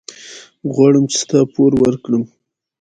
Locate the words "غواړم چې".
0.73-1.15